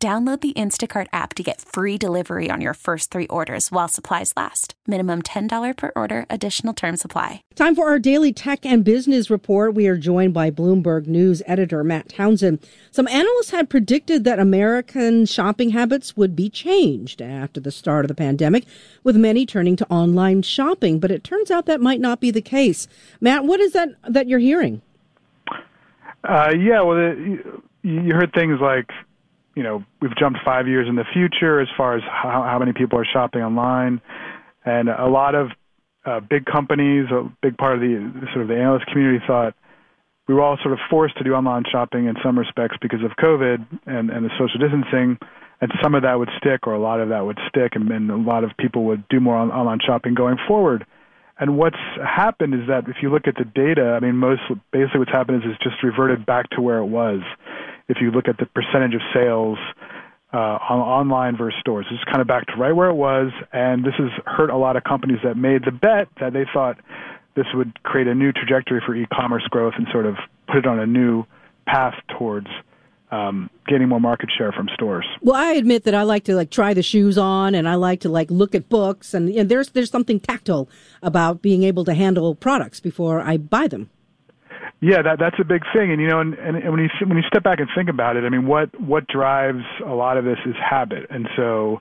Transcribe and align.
Download 0.00 0.40
the 0.40 0.52
Instacart 0.52 1.08
app 1.12 1.34
to 1.34 1.42
get 1.42 1.60
free 1.60 1.98
delivery 1.98 2.48
on 2.52 2.60
your 2.60 2.74
first 2.74 3.10
three 3.10 3.26
orders 3.26 3.72
while 3.72 3.88
supplies 3.88 4.32
last. 4.36 4.74
Minimum 4.86 5.22
$10 5.22 5.76
per 5.76 5.90
order, 5.96 6.24
additional 6.30 6.72
term 6.72 6.96
supply. 6.96 7.42
Time 7.56 7.74
for 7.74 7.88
our 7.88 7.98
daily 7.98 8.32
tech 8.32 8.64
and 8.64 8.84
business 8.84 9.28
report. 9.28 9.74
We 9.74 9.88
are 9.88 9.96
joined 9.96 10.34
by 10.34 10.52
Bloomberg 10.52 11.08
News 11.08 11.42
editor 11.46 11.82
Matt 11.82 12.10
Townsend. 12.10 12.60
Some 12.92 13.08
analysts 13.08 13.50
had 13.50 13.68
predicted 13.68 14.22
that 14.22 14.38
American 14.38 15.26
shopping 15.26 15.70
habits 15.70 16.16
would 16.16 16.36
be 16.36 16.48
changed 16.48 17.20
after 17.20 17.58
the 17.58 17.72
start 17.72 18.04
of 18.04 18.08
the 18.08 18.14
pandemic, 18.14 18.66
with 19.02 19.16
many 19.16 19.46
turning 19.46 19.74
to 19.74 19.86
online 19.90 20.42
shopping, 20.42 21.00
but 21.00 21.10
it 21.10 21.24
turns 21.24 21.50
out 21.50 21.66
that 21.66 21.80
might 21.80 22.00
not 22.00 22.20
be 22.20 22.30
the 22.30 22.40
case. 22.40 22.86
Matt, 23.20 23.46
what 23.46 23.58
is 23.58 23.72
that 23.72 23.88
that 24.08 24.28
you're 24.28 24.38
hearing? 24.38 24.80
Uh, 26.22 26.52
yeah, 26.56 26.82
well, 26.82 26.98
you, 26.98 27.62
you 27.82 28.14
heard 28.14 28.32
things 28.32 28.60
like 28.60 28.90
you 29.58 29.64
know 29.64 29.84
we've 30.00 30.14
jumped 30.16 30.38
five 30.44 30.68
years 30.68 30.86
in 30.88 30.94
the 30.94 31.04
future 31.12 31.60
as 31.60 31.66
far 31.76 31.96
as 31.96 32.02
how, 32.06 32.46
how 32.48 32.60
many 32.60 32.72
people 32.72 32.96
are 32.96 33.04
shopping 33.12 33.42
online, 33.42 34.00
and 34.64 34.88
a 34.88 35.08
lot 35.08 35.34
of 35.34 35.48
uh, 36.06 36.20
big 36.20 36.44
companies, 36.46 37.06
a 37.10 37.28
big 37.42 37.58
part 37.58 37.74
of 37.74 37.80
the 37.80 37.98
sort 38.32 38.42
of 38.42 38.48
the 38.48 38.54
analyst 38.54 38.86
community 38.86 39.18
thought 39.26 39.54
we 40.28 40.34
were 40.34 40.42
all 40.42 40.56
sort 40.62 40.74
of 40.74 40.78
forced 40.88 41.18
to 41.18 41.24
do 41.24 41.34
online 41.34 41.64
shopping 41.72 42.06
in 42.06 42.14
some 42.22 42.38
respects 42.38 42.76
because 42.80 43.02
of 43.02 43.10
COVID 43.18 43.66
and, 43.86 44.10
and 44.10 44.24
the 44.24 44.30
social 44.38 44.60
distancing, 44.60 45.18
and 45.60 45.72
some 45.82 45.96
of 45.96 46.02
that 46.02 46.14
would 46.14 46.30
stick, 46.38 46.68
or 46.68 46.74
a 46.74 46.80
lot 46.80 47.00
of 47.00 47.08
that 47.08 47.26
would 47.26 47.38
stick, 47.48 47.72
and, 47.74 47.90
and 47.90 48.10
a 48.12 48.16
lot 48.16 48.44
of 48.44 48.52
people 48.60 48.84
would 48.84 49.08
do 49.08 49.18
more 49.18 49.34
on, 49.34 49.50
online 49.50 49.80
shopping 49.84 50.14
going 50.14 50.36
forward. 50.46 50.86
And 51.40 51.56
what's 51.56 51.82
happened 51.96 52.54
is 52.54 52.68
that 52.68 52.88
if 52.88 52.96
you 53.02 53.10
look 53.10 53.26
at 53.26 53.34
the 53.34 53.44
data, 53.44 53.96
I 53.96 54.00
mean, 54.00 54.16
most 54.16 54.42
basically 54.70 55.00
what's 55.00 55.10
happened 55.10 55.42
is 55.42 55.50
it's 55.50 55.64
just 55.64 55.82
reverted 55.82 56.26
back 56.26 56.50
to 56.50 56.60
where 56.60 56.78
it 56.78 56.86
was 56.86 57.22
if 57.88 57.98
you 58.00 58.10
look 58.10 58.28
at 58.28 58.36
the 58.38 58.46
percentage 58.46 58.94
of 58.94 59.00
sales 59.14 59.58
uh, 60.32 60.36
on 60.36 60.80
online 60.80 61.36
versus 61.36 61.58
stores. 61.60 61.86
It's 61.90 62.04
kind 62.04 62.20
of 62.20 62.26
back 62.26 62.46
to 62.48 62.56
right 62.56 62.72
where 62.72 62.90
it 62.90 62.94
was, 62.94 63.32
and 63.52 63.84
this 63.84 63.94
has 63.98 64.10
hurt 64.26 64.50
a 64.50 64.56
lot 64.56 64.76
of 64.76 64.84
companies 64.84 65.18
that 65.24 65.36
made 65.36 65.64
the 65.64 65.72
bet 65.72 66.08
that 66.20 66.32
they 66.32 66.44
thought 66.52 66.78
this 67.34 67.46
would 67.54 67.82
create 67.82 68.08
a 68.08 68.14
new 68.14 68.32
trajectory 68.32 68.82
for 68.84 68.94
e-commerce 68.94 69.44
growth 69.48 69.74
and 69.76 69.86
sort 69.92 70.06
of 70.06 70.16
put 70.46 70.56
it 70.56 70.66
on 70.66 70.78
a 70.78 70.86
new 70.86 71.24
path 71.66 71.94
towards 72.18 72.48
um, 73.10 73.48
getting 73.66 73.88
more 73.88 74.00
market 74.00 74.28
share 74.36 74.52
from 74.52 74.68
stores. 74.74 75.06
Well, 75.22 75.36
I 75.36 75.52
admit 75.52 75.84
that 75.84 75.94
I 75.94 76.02
like 76.02 76.24
to 76.24 76.34
like 76.34 76.50
try 76.50 76.74
the 76.74 76.82
shoes 76.82 77.16
on, 77.16 77.54
and 77.54 77.66
I 77.68 77.76
like 77.76 78.00
to 78.00 78.08
like 78.08 78.30
look 78.30 78.54
at 78.54 78.68
books, 78.68 79.14
and, 79.14 79.30
and 79.30 79.48
there's 79.48 79.70
there's 79.70 79.90
something 79.90 80.20
tactile 80.20 80.68
about 81.02 81.40
being 81.40 81.62
able 81.62 81.84
to 81.86 81.94
handle 81.94 82.34
products 82.34 82.80
before 82.80 83.20
I 83.20 83.38
buy 83.38 83.66
them. 83.66 83.88
Yeah, 84.80 85.02
that 85.02 85.18
that's 85.18 85.36
a 85.40 85.44
big 85.44 85.62
thing, 85.74 85.90
and 85.90 86.00
you 86.00 86.06
know, 86.06 86.20
and, 86.20 86.34
and, 86.34 86.56
and 86.56 86.70
when 86.70 86.80
you 86.80 86.88
when 87.06 87.16
you 87.16 87.24
step 87.26 87.42
back 87.42 87.58
and 87.58 87.68
think 87.74 87.88
about 87.88 88.16
it, 88.16 88.24
I 88.24 88.28
mean, 88.28 88.46
what 88.46 88.80
what 88.80 89.08
drives 89.08 89.64
a 89.84 89.92
lot 89.92 90.16
of 90.16 90.24
this 90.24 90.38
is 90.46 90.54
habit, 90.54 91.06
and 91.10 91.28
so 91.36 91.80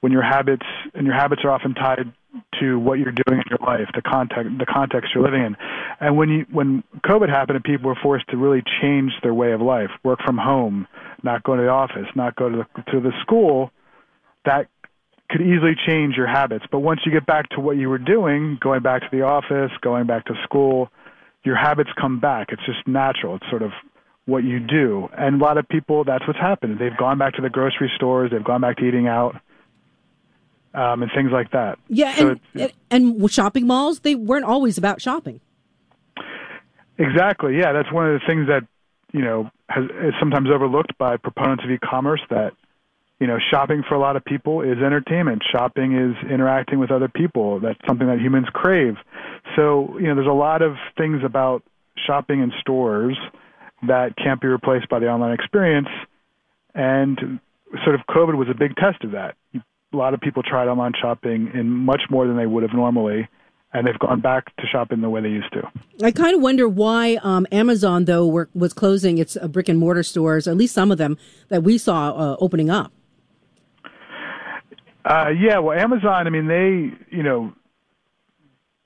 when 0.00 0.12
your 0.12 0.22
habits 0.22 0.66
and 0.92 1.06
your 1.06 1.14
habits 1.14 1.42
are 1.44 1.50
often 1.50 1.72
tied 1.74 2.12
to 2.60 2.78
what 2.78 2.98
you're 2.98 3.12
doing 3.12 3.40
in 3.40 3.44
your 3.48 3.66
life, 3.66 3.88
the 3.94 4.02
context 4.02 4.50
the 4.58 4.66
context 4.66 5.12
you're 5.14 5.24
living 5.24 5.42
in, 5.42 5.56
and 6.00 6.18
when 6.18 6.28
you 6.28 6.46
when 6.52 6.84
COVID 7.06 7.30
happened 7.30 7.56
and 7.56 7.64
people 7.64 7.88
were 7.88 7.98
forced 8.02 8.28
to 8.28 8.36
really 8.36 8.62
change 8.82 9.12
their 9.22 9.32
way 9.32 9.52
of 9.52 9.62
life, 9.62 9.90
work 10.02 10.18
from 10.22 10.36
home, 10.36 10.86
not 11.22 11.42
go 11.44 11.56
to 11.56 11.62
the 11.62 11.68
office, 11.68 12.08
not 12.14 12.36
go 12.36 12.50
to 12.50 12.56
the 12.58 12.92
to 12.92 13.00
the 13.00 13.12
school, 13.22 13.70
that 14.44 14.68
could 15.30 15.40
easily 15.40 15.72
change 15.86 16.14
your 16.14 16.26
habits. 16.26 16.66
But 16.70 16.80
once 16.80 17.00
you 17.06 17.12
get 17.12 17.24
back 17.24 17.48
to 17.50 17.60
what 17.60 17.78
you 17.78 17.88
were 17.88 17.96
doing, 17.96 18.58
going 18.60 18.82
back 18.82 19.00
to 19.00 19.08
the 19.10 19.22
office, 19.22 19.70
going 19.80 20.06
back 20.06 20.26
to 20.26 20.34
school 20.44 20.90
your 21.44 21.56
habits 21.56 21.90
come 22.00 22.20
back. 22.20 22.48
It's 22.50 22.64
just 22.66 22.86
natural. 22.86 23.36
It's 23.36 23.48
sort 23.50 23.62
of 23.62 23.70
what 24.26 24.44
you 24.44 24.58
do. 24.58 25.08
And 25.16 25.40
a 25.40 25.44
lot 25.44 25.58
of 25.58 25.68
people, 25.68 26.04
that's 26.04 26.26
what's 26.26 26.38
happened. 26.38 26.78
They've 26.78 26.96
gone 26.96 27.18
back 27.18 27.34
to 27.34 27.42
the 27.42 27.50
grocery 27.50 27.92
stores. 27.94 28.30
They've 28.30 28.42
gone 28.42 28.62
back 28.62 28.78
to 28.78 28.84
eating 28.84 29.06
out. 29.06 29.36
Um, 30.72 31.02
and 31.02 31.10
things 31.14 31.30
like 31.30 31.52
that. 31.52 31.78
Yeah, 31.88 32.16
so 32.16 32.34
and, 32.54 32.72
and 32.90 33.30
shopping 33.30 33.68
malls, 33.68 34.00
they 34.00 34.16
weren't 34.16 34.44
always 34.44 34.76
about 34.76 35.00
shopping. 35.00 35.40
Exactly. 36.98 37.56
Yeah, 37.56 37.72
that's 37.72 37.92
one 37.92 38.08
of 38.08 38.20
the 38.20 38.26
things 38.26 38.48
that 38.48 38.66
you 39.12 39.22
know 39.22 39.50
has, 39.68 39.84
is 39.84 40.14
sometimes 40.18 40.48
overlooked 40.52 40.98
by 40.98 41.16
proponents 41.16 41.62
of 41.62 41.70
e-commerce. 41.70 42.22
That 42.28 42.54
you 43.20 43.26
know, 43.26 43.38
shopping 43.50 43.82
for 43.88 43.94
a 43.94 44.00
lot 44.00 44.16
of 44.16 44.24
people 44.24 44.62
is 44.62 44.78
entertainment. 44.78 45.42
Shopping 45.50 45.96
is 45.96 46.30
interacting 46.30 46.78
with 46.78 46.90
other 46.90 47.08
people. 47.08 47.60
That's 47.60 47.78
something 47.86 48.06
that 48.06 48.18
humans 48.18 48.46
crave. 48.52 48.96
So, 49.56 49.96
you 49.98 50.08
know, 50.08 50.14
there's 50.14 50.26
a 50.26 50.32
lot 50.32 50.62
of 50.62 50.76
things 50.98 51.22
about 51.24 51.62
shopping 52.06 52.40
in 52.40 52.52
stores 52.60 53.16
that 53.86 54.16
can't 54.16 54.40
be 54.40 54.48
replaced 54.48 54.88
by 54.88 54.98
the 54.98 55.06
online 55.08 55.32
experience. 55.32 55.88
And 56.74 57.40
sort 57.84 57.94
of 57.94 58.00
COVID 58.08 58.36
was 58.36 58.48
a 58.50 58.54
big 58.54 58.74
test 58.76 59.04
of 59.04 59.12
that. 59.12 59.36
A 59.54 59.96
lot 59.96 60.12
of 60.12 60.20
people 60.20 60.42
tried 60.42 60.66
online 60.66 60.92
shopping 61.00 61.52
in 61.54 61.70
much 61.70 62.02
more 62.10 62.26
than 62.26 62.36
they 62.36 62.46
would 62.46 62.64
have 62.64 62.74
normally 62.74 63.28
and 63.74 63.86
they've 63.86 63.98
gone 63.98 64.20
back 64.20 64.54
to 64.56 64.66
shopping 64.70 65.00
the 65.00 65.10
way 65.10 65.20
they 65.20 65.28
used 65.28 65.52
to. 65.52 65.68
I 66.02 66.12
kind 66.12 66.34
of 66.34 66.40
wonder 66.40 66.68
why 66.68 67.18
um, 67.22 67.44
Amazon, 67.50 68.04
though, 68.04 68.24
were, 68.24 68.48
was 68.54 68.72
closing 68.72 69.18
its 69.18 69.36
uh, 69.36 69.48
brick 69.48 69.68
and 69.68 69.78
mortar 69.80 70.04
stores, 70.04 70.46
at 70.46 70.56
least 70.56 70.74
some 70.74 70.92
of 70.92 70.98
them 70.98 71.18
that 71.48 71.64
we 71.64 71.76
saw 71.76 72.12
uh, 72.12 72.36
opening 72.38 72.70
up. 72.70 72.92
Uh, 75.04 75.28
yeah, 75.38 75.58
well, 75.58 75.78
Amazon. 75.78 76.26
I 76.26 76.30
mean, 76.30 76.46
they 76.46 77.16
you 77.16 77.22
know 77.22 77.52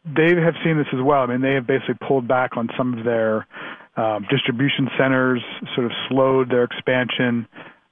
they 0.05 0.35
have 0.41 0.55
seen 0.65 0.79
this 0.79 0.87
as 0.93 1.01
well. 1.03 1.23
I 1.23 1.27
mean, 1.27 1.41
they 1.41 1.55
have 1.55 1.67
basically 1.67 1.97
pulled 2.07 2.27
back 2.27 2.57
on 2.57 2.69
some 2.77 2.99
of 2.99 3.05
their 3.05 3.47
um, 3.97 4.27
distribution 4.31 4.89
centers, 4.99 5.43
sort 5.75 5.87
of 5.87 5.93
slowed 6.09 6.51
their 6.51 6.65
expansion, 6.65 7.47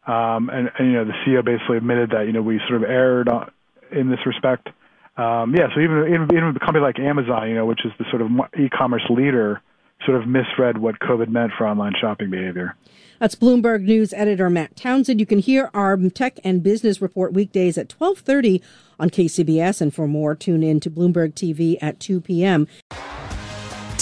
um, 0.06 0.50
and, 0.50 0.70
and 0.78 0.88
you 0.88 0.92
know 0.94 1.04
the 1.04 1.14
CEO 1.26 1.44
basically 1.44 1.76
admitted 1.76 2.10
that 2.10 2.26
you 2.26 2.32
know 2.32 2.42
we 2.42 2.60
sort 2.68 2.82
of 2.82 2.88
erred 2.88 3.28
on, 3.28 3.50
in 3.92 4.10
this 4.10 4.20
respect. 4.26 4.68
Um, 5.16 5.54
yeah, 5.56 5.68
so 5.74 5.80
even, 5.80 6.04
even 6.08 6.28
even 6.32 6.56
a 6.56 6.58
company 6.58 6.80
like 6.80 6.98
Amazon, 6.98 7.48
you 7.48 7.54
know, 7.54 7.66
which 7.66 7.84
is 7.84 7.92
the 7.98 8.04
sort 8.10 8.22
of 8.22 8.28
e-commerce 8.58 9.04
leader, 9.08 9.62
sort 10.04 10.20
of 10.20 10.28
misread 10.28 10.78
what 10.78 10.98
COVID 10.98 11.28
meant 11.28 11.52
for 11.56 11.66
online 11.66 11.94
shopping 12.00 12.30
behavior. 12.30 12.76
That's 13.18 13.34
Bloomberg 13.34 13.82
News 13.82 14.12
editor 14.12 14.50
Matt 14.50 14.76
Townsend. 14.76 15.20
You 15.20 15.26
can 15.26 15.38
hear 15.38 15.70
our 15.72 15.96
tech 16.10 16.38
and 16.44 16.62
business 16.62 17.00
report 17.00 17.32
weekdays 17.32 17.78
at 17.78 17.88
12:30 17.88 18.60
on 19.00 19.10
KCBS 19.10 19.80
and 19.80 19.94
for 19.94 20.06
more 20.06 20.34
tune 20.34 20.62
in 20.62 20.80
to 20.80 20.90
Bloomberg 20.90 21.34
TV 21.34 21.78
at 21.80 21.98
2 21.98 22.20
p.m. 22.20 22.68